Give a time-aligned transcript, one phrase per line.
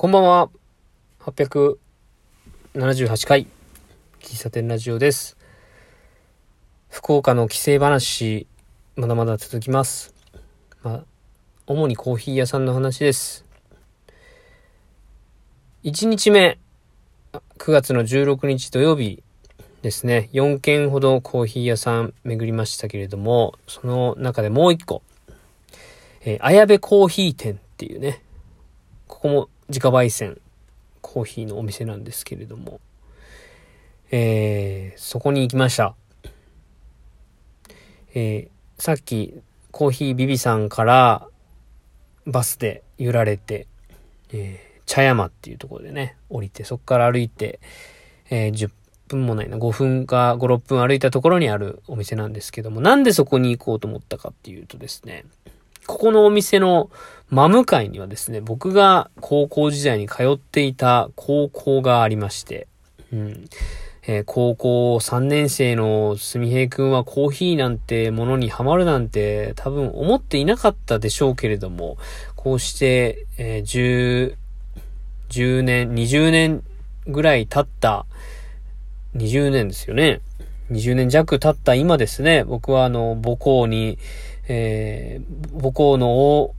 [0.00, 0.48] こんばんは。
[1.22, 3.48] 878回、
[4.20, 5.36] 喫茶店ラジオです。
[6.88, 8.46] 福岡の帰省話、
[8.94, 10.14] まだまだ続きます。
[10.84, 11.04] まあ、
[11.66, 13.44] 主にコーヒー屋さんの話です。
[15.82, 16.60] 1日目、
[17.58, 19.24] 9月の16日土曜日
[19.82, 25.02] ですね、4軒ほどコーヒー屋さん巡りましたけれども、その中でもう1個、
[26.20, 28.22] えー、綾部コーヒー店っていうね、
[29.08, 30.40] ここも自家焙煎
[31.00, 32.80] コーヒーのお店なんですけれども、
[34.10, 35.94] えー、そこに行きました。
[38.14, 39.34] えー、さっき
[39.70, 41.28] コーヒービビさんから
[42.26, 43.66] バスで揺られて、
[44.32, 47.60] えー、茶山っていうところでね、降りて、そこから歩いて、
[48.30, 48.70] えー、10
[49.08, 55.24] 分もないな、5分か5、6分歩いたところにあるお店なんですけども、なんでそこに行こうと思ったかっていうとですね、
[55.88, 56.90] ここのお店の
[57.30, 62.68] 真向かいにはですね、僕が高校時代に通っていた高校がありまして、
[63.10, 63.44] うん。
[64.06, 71.96] えー、高校3年生のすみへいくんはコーヒーなんてものにハマるなんて多分思っていなかったでしょうけれども、
[72.36, 74.34] こうして、えー、10、
[75.30, 76.62] 10年、20年
[77.06, 78.04] ぐらい経った、
[79.16, 80.20] 20年ですよね。
[80.70, 83.98] 20年弱経った今ですね、僕はあの、母校に、
[84.48, 86.54] えー、母校の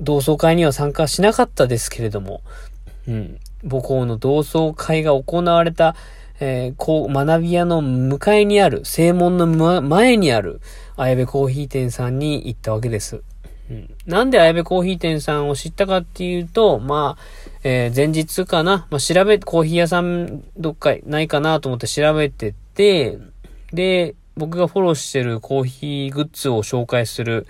[0.00, 2.42] 同窓会には参加しなかったですけれども、
[3.06, 5.94] うん、母校の同窓会が行われた、
[6.40, 9.46] えー、こう、学び屋の向かいにある、正門の
[9.82, 10.60] 前にある、
[10.96, 13.22] 綾部コーヒー店さんに行ったわけです。
[13.70, 17.22] うん、なんで綾部コーヒー店さんを知ったかっていうと、まあ、
[17.62, 23.18] えー、前日かな、まあ、調べ、コーヒー屋さんどっかないかなと思って調べてて、
[23.72, 27.46] で、僕がフォローしてるコーヒーグッズを紹介する、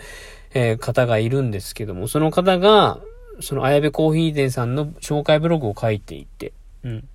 [0.55, 2.99] えー、方がいるんですけども、その方が、
[3.41, 6.53] その、綾部コーヒー店さんの紹介ブログを書いていて、
[6.85, 7.09] うん。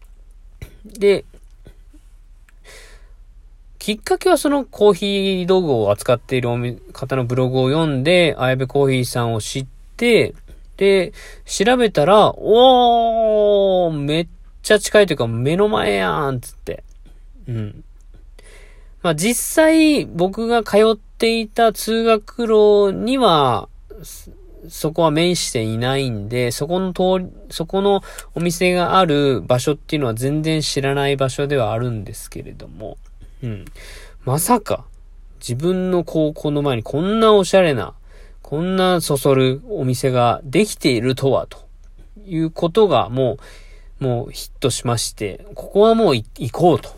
[0.85, 1.25] で、
[3.77, 6.49] きっかけはそのコーヒー道具を扱っている
[6.91, 10.33] 方のブログを読んで、綾部コーヒーさんを知って、
[10.77, 11.13] で、
[11.45, 14.27] 調べたら、おー、めっ
[14.61, 16.83] ちゃ近いというか目の前やんつって。
[17.47, 17.83] うん。
[19.07, 23.69] まあ実際僕が通っていた通学路には、
[24.67, 28.01] そこは面していないんで、そこの通り、そこの
[28.35, 32.97] お店がある場所っていうのは全然知らない場所ではあるんですけれども、
[33.41, 33.63] うん。
[34.25, 34.83] まさか、
[35.39, 37.93] 自分の高校の前にこんなおしゃれな、
[38.41, 41.59] こんなそそるお店ができているとは、と
[42.25, 43.37] いうことがも
[44.01, 46.89] う、もうヒットしまして、ここはもう行こうと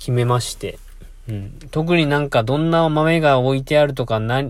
[0.00, 0.80] 決めまして、
[1.28, 1.58] うん。
[1.70, 4.42] 特になんかどんな豆が置いてあるとか、な、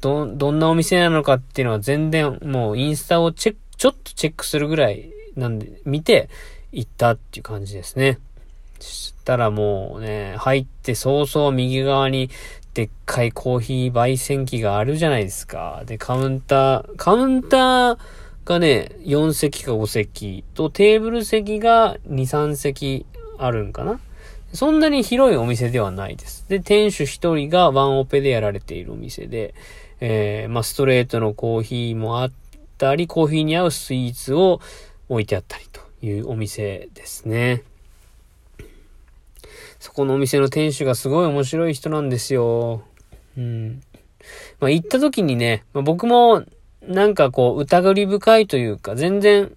[0.00, 6.28] ど、どんなお店なのかっていうのは全然もうインスタをチェック、ちょっとチェックするぐらいなんで、見て
[6.72, 8.18] 行ったっていう感じですね。
[8.78, 12.30] そしたらもうね、入って早々右側に
[12.74, 15.82] でっかいコーヒー焙煎機があるじゃないですか。
[15.86, 17.98] で、カウンター、カウンター
[18.44, 23.06] がね、4席か5席とテーブル席が2、3席
[23.38, 24.00] あるんかな
[24.52, 26.44] そんなに広いお店ではないです。
[26.48, 29.54] で、店主一人がワンオペでやられているお店で、
[30.00, 32.32] えー、まあ、ストレートのコーヒーもあっ
[32.78, 34.60] たり、コーヒーに合うスイーツを
[35.08, 37.62] 置いてあったりというお店ですね。
[39.78, 42.82] そこのお店の店主がすごい面白い人なんですよ。
[43.36, 43.82] うん。
[44.58, 46.44] まあ、行った時にね、まあ、僕も
[46.86, 49.52] なんかこう疑り深いというか、全然、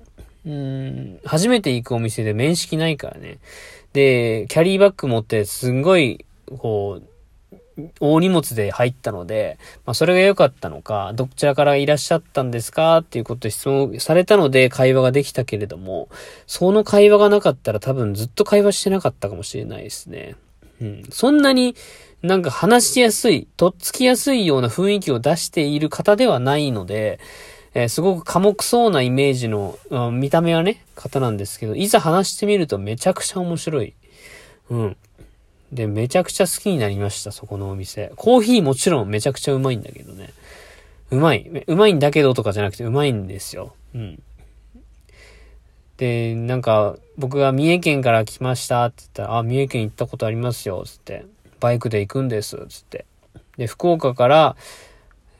[0.46, 3.40] うん、初めて行くお店で面識ないからね。
[3.94, 6.26] で、キャリーバッグ持ってすんごい、
[6.58, 7.08] こう、
[8.00, 16.09] 大荷物で入ったので、まあそれが良かったのか、どちらからいらっしゃったんですかっていうこと質問されたので会話ができたけれども、
[16.46, 20.36] その会話がなかったら多分ずっと会話してなかったかもしれないですね。
[20.81, 21.04] うん。
[21.10, 21.75] そんなに
[22.22, 27.20] なんか話しやすい、とっつきやすいような雰囲気を出している方ではないので、
[27.73, 33.94] えー、すごく寡黙そうなイメージの、うん、見た目はね、方なんですけど、いざ話してみるとめちゃくちゃ面白い。
[34.69, 34.98] うん。
[35.71, 38.12] で、めちゃくちゃ好きになりました、そこのお店。
[38.15, 40.30] コーヒーもちろんめちゃくちゃうまいんだけどね。
[41.09, 41.63] うまい。
[41.65, 43.74] うまいんだけどとかじゃなくてうまいんですよ。
[43.95, 44.21] うん。
[45.98, 51.25] で、なんか、僕が三重県から来ましたって言ったら、あ、三重県行ったことありますよ、つって。
[51.59, 53.06] バイクで行くんです、つって。
[53.57, 54.56] で、福岡から、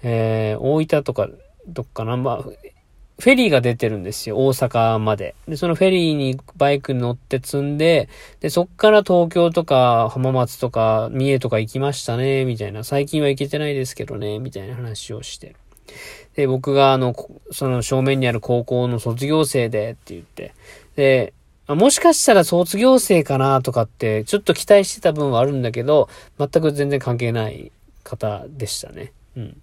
[0.04, 1.30] えー、大分とか
[1.68, 2.44] どっかな、まあ、
[3.20, 5.36] フェリーが出てるんですよ、大阪まで。
[5.48, 12.84] で、そのフェリーにバイクに乗って積んで、で、そっから東京とか浜松とか三重とか行きましたね、みたいな。
[12.84, 15.56] 最近は行けてないですけどね、みたいな話をして。
[16.36, 17.16] で、僕があの、
[17.52, 20.54] その正面にある高校の卒業生でって言って、
[20.96, 21.34] で、
[21.68, 27.72] もしかしたら卒業生かなとかって、ちょっと期待してた分はあるんだけど、全く全然関係ない
[28.04, 29.14] 方でしたね。
[29.38, 29.62] うん。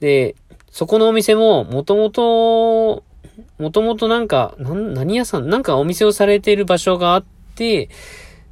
[0.00, 0.36] で、
[0.70, 3.04] そこのお店も、もともと、
[3.58, 7.88] もともとなんか、何屋さんなんかお店をされている場所があって、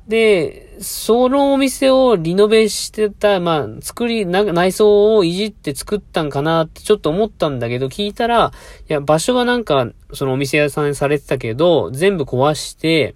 [0.08, 8.52] で、そのお店をリノベしてた、まあ、作り、内装をいじって作ったんかなってちょっと思ったんだけど、聞いたら、
[8.88, 13.14] いや、場所はなんか、そのお店屋さんにされてたけど、全部壊して、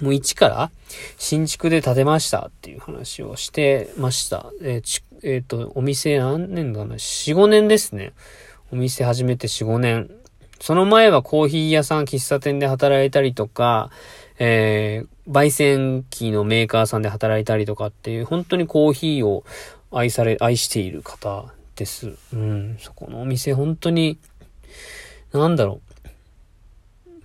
[0.00, 0.70] もう一から
[1.18, 4.46] 新築で建てましたっていう話をしてました。
[4.62, 8.12] え、ー、えー、と、お店何年だな ?4、5年ですね。
[8.72, 10.10] お店始めて4、5年。
[10.60, 13.90] その前はコーヒー屋さん、喫茶店で働いたりとか、
[14.38, 19.44] えー、焙煎機のメーカーさんで働いたりとかっていう、本当にコーヒーを
[19.90, 21.46] 愛され、愛している方
[21.76, 22.16] です。
[22.32, 22.76] うん。
[22.78, 24.18] そこのお店本当に、
[25.32, 25.90] なんだろう。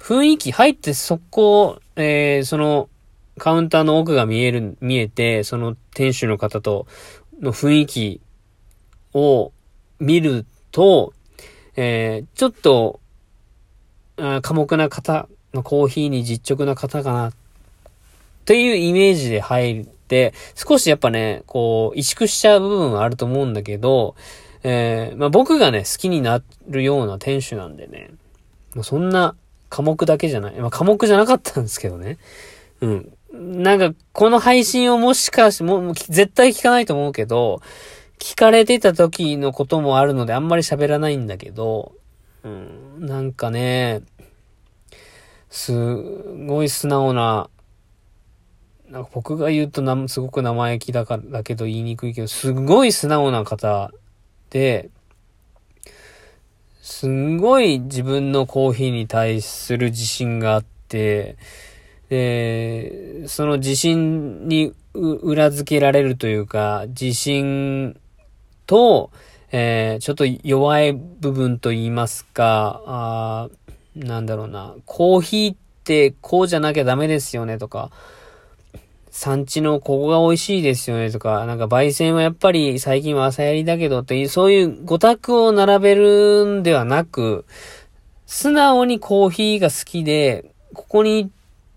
[0.02, 2.90] 雰囲気入ってそこ、えー、その、
[3.38, 6.88] カウンターの奥が見える、見えて、その店主の方と
[7.42, 8.22] の雰囲気
[9.14, 9.52] を
[10.00, 11.14] 見ると、
[11.76, 13.00] えー、ちょっと、
[14.18, 17.34] あ寡黙な方のコーヒーに実直な方かな、っ
[18.46, 24.16] ていうイメージで入って、少しやっぱね、こう、萎縮しちゃう部分はあると思うんだけど、
[24.64, 28.12] えー、まあ僕がね、好きになるような店主なんでね、
[28.74, 29.36] まあ、そんな
[29.70, 30.56] 科目だけじゃない。
[30.56, 32.18] まあ科目じゃなかったんですけどね。
[32.82, 33.14] うん。
[33.38, 37.62] なんか、この配信をもしかして、もう、絶対聞かないと思うけど、
[38.20, 41.94] 聞かれてた時のこともあるのであんまり喋らないんだけど、
[42.44, 44.04] うん、なんかね、
[45.50, 45.74] す
[46.48, 47.50] ごい素直な、
[48.90, 53.92] なんか僕が言うとな、すごく生意気だから、だけど言いにくいけど、すごい素直な方
[54.50, 54.90] で、
[56.82, 61.36] すんごい自分のコーヒーに対する自信があって、
[62.10, 68.00] で、その自信に裏付けられるというか、自信
[68.68, 69.12] と、
[69.52, 73.50] えー、ちょっと弱い部分と言いますか、あ
[73.96, 77.92] なんだろうな、コーヒーってこうじゃなきゃダメですよねとか、
[79.10, 87.46] 産地のここが美味しいですよねとか、なんか焙煎はやっぱり最近は朝やりだけどっていう、そういう語卓を並べるんではなく、
[88.26, 91.32] 素直にコーヒーが好きで、ここに行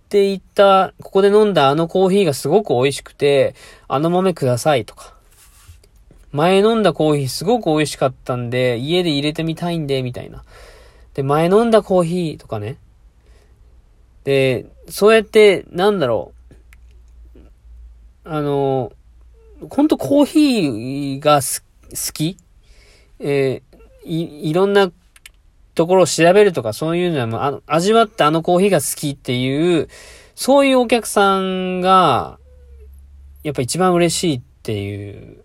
[0.09, 3.55] っていた、ここで飲んだあのコーヒーがすごく美味しくて、
[3.89, 5.15] あの豆くださいとか。
[6.33, 10.45] 前飲んだコーヒーすごく美味しかったんで、家で入れてみたいんで、みたいな。
[11.13, 12.79] で、前飲んだコーヒーとかね。
[14.25, 16.33] で、そうやって、なんだろ
[17.35, 17.41] う。
[18.25, 18.93] あの、
[19.69, 22.39] ほんとコーヒーが好き？
[23.21, 24.91] えー、い、いろんな
[25.79, 29.89] ところを調べるとかそういうのはもう、味わってあのコーヒーが好きっていう、
[30.35, 32.41] そういうお客さんが、
[33.45, 35.45] やっぱ一番嬉しいっていう。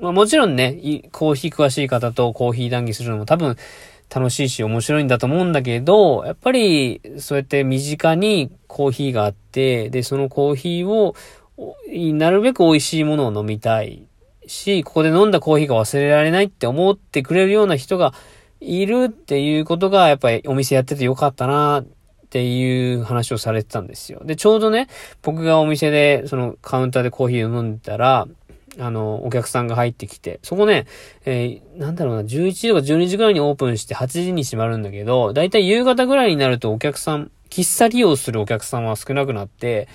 [0.00, 3.58] まあもちろんね、コーヒー詳しい方とコーヒー談義するのも多分
[4.08, 11.14] 楽しいし面白いんだと思うんだけど、やっぱりそうやって身近にコーヒーがあって、で、そのコーヒーを、
[12.14, 14.06] なるべく美味しいものを飲みたい
[14.46, 18.14] し、ここで飲んだコーヒーが忘れられないって思ってくれるような人が
[18.62, 21.86] いるっていうことが、やっぱりお店やっててよかったなっ
[22.30, 24.22] ていう話をされてたんですよ。
[24.24, 24.88] で、ちょうどね、
[25.22, 28.26] 僕がお店で、そのカウンターでコーヒーを飲んでたら、
[28.78, 30.86] あの、お客さんが入ってきて、そこね、
[31.26, 39.88] えー、なんだろうな、11時とか12時ぐらいにオープンして8時に閉まるんだけど、だいたい夕方ぐらいになるとお客さん、喫茶利用するお客さんは少なくなって、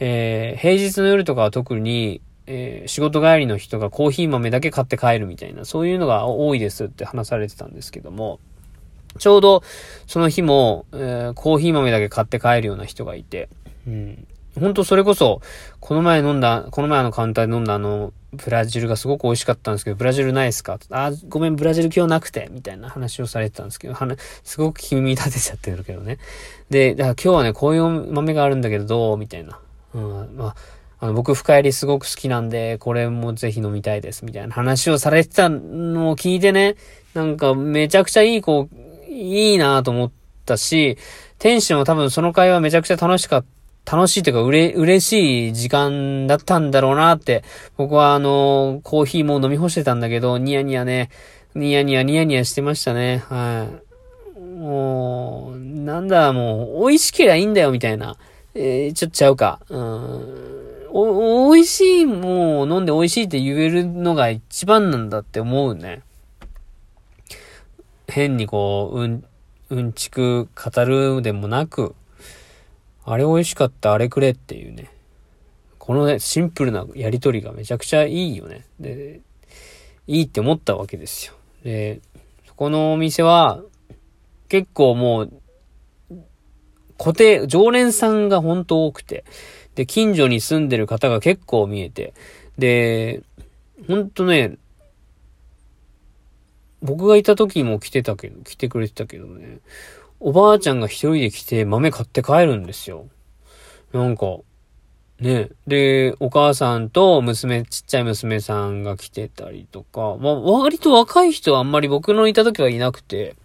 [0.00, 8.40] えー、平日の夜とかは特に、えー、仕事帰りの人がコーヒー豆だけ買って帰るみたいな、そういうのが多いですって話されてたんですけども、
[9.18, 9.62] ちょうど
[10.06, 13.48] その日も、えー、コーヒー豆だけ買って帰るような人がいて、
[13.86, 14.26] うん。
[14.60, 15.40] 本当それこそ、
[15.80, 20.78] この前飲んだ、この前のカウンターで飲んだあの、ブラジルがすごく美味しかったんですけど、ブラジルないですか？
[20.90, 26.18] あ、ごめん、ブラジル今日なくて、みたいな話をされてたんですけど、はなすごく君立てちゃってるけどね。
[26.68, 29.58] で、だから今日はね、こういう豆があるんだけど、どうみたいな。
[29.94, 30.56] うん、まあ、
[31.02, 36.76] あの、僕、深入りすごく好きなんで、これもぜひ飲みたいです、みたいな話をされてたのを聞いてね、
[37.12, 38.68] なんか、めちゃくちゃいい子、
[39.08, 40.10] いいなと思っ
[40.46, 40.96] たし、
[41.40, 43.48] 店主も多分その会話めちゃくちゃ楽しかった。
[43.84, 47.42] 楽しいというか、うれ、嬉しい時間だったんだろうなって、
[47.76, 51.10] 僕はあの、コーヒーも飲み干してたんだけど、ニヤニヤね、
[51.56, 53.24] ニヤニヤニヤニヤしてましたね。
[53.28, 53.66] は
[54.38, 54.40] い。
[54.40, 58.16] もう、なんだ、もう、美味しけりゃいいんだよ、みたいな。
[58.54, 59.58] えー、ちょっとちゃうか。
[59.68, 60.71] うん。
[60.94, 66.02] お、美味しいもう飲んで美味しいって言えるのが一番なんだって思うね。
[68.08, 69.24] 変にこう、うん、
[69.70, 71.94] うんちく語るでもなく、
[73.06, 74.90] あれ美味しかった、あれくれっていうね。
[75.78, 78.66] このね、シンプルなやりとりがめちゃくちゃいいよね。
[78.78, 79.20] で、
[80.06, 81.32] いいって思ったわけですよ。
[81.64, 82.00] で、
[82.46, 83.62] そこのお店は、
[84.48, 85.32] 結構もう、
[86.98, 89.24] 固定、常連さんが本当多くて、
[89.74, 92.14] で、近所に住んでる方が結構見えて、
[92.58, 93.22] で、
[93.88, 94.56] ほんとね、
[96.82, 99.58] 僕がいた時も来てたけど、来てくれてたけどね、
[100.20, 103.06] おばあちゃんが一人で来て豆買って帰るんですよ。
[103.92, 104.38] なんか、
[105.22, 105.50] ね。
[105.66, 113.36] で、お母さんと娘、ちっちゃい娘さんが来てたりとか、まあ、割と若い人はあんまり僕のいた時はいなくて、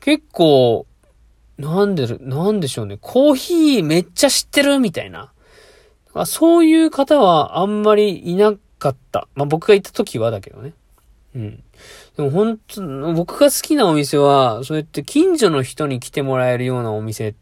[0.00, 0.86] 結構、
[1.60, 2.98] なんで、なんでしょうね。
[3.00, 4.78] コーヒーめっちゃ知ってる？
[4.78, 5.32] みたいな。
[6.26, 9.28] そういう方はあんまりいなかった。
[9.34, 10.72] まあ、僕が行った時はだけどね。
[11.36, 11.62] うん。
[12.16, 17.34] でも本当、僕が好きなお店は、そうやって近所の人に来てもらえるようなお店、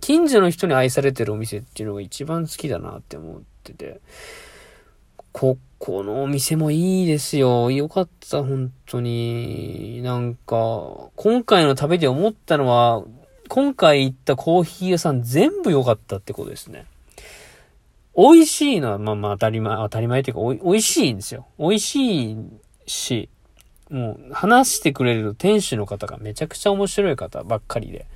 [0.00, 4.00] 近所の人に愛されてるお店っていうのが一番好きだなって思ってて、
[5.34, 7.68] ここのお店もいいですよ。
[7.72, 10.00] よかった、本当に。
[10.00, 13.02] なんか、今回の食べて思ったのは、
[13.48, 16.86] 今回行ったコーヒー屋さん全部良かったってことですね。
[18.16, 21.48] 美味しいのは、まあまあ当たり前、当たり前っていうか、美味しいんですよ。
[21.58, 22.36] 美味しい
[22.86, 23.28] し、
[23.90, 28.06] もう話してくれる店主の方がめちゃくちゃ面白い方ばっかりで。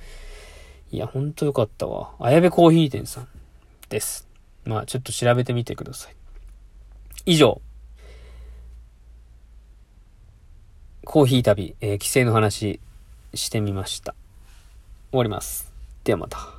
[0.93, 2.11] いや、ほんとよかったわ。
[2.17, 3.27] あやべコーヒー店さん
[3.89, 4.25] です。
[4.63, 6.18] まあちょっと調べてみてください。
[7.25, 7.61] 以上。
[11.05, 12.79] コーヒー旅、えー、規制の話
[13.33, 14.13] してみました。
[15.11, 15.71] 終わります。
[16.03, 16.58] ではまた。